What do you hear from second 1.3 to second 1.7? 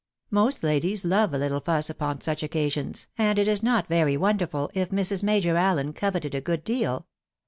a little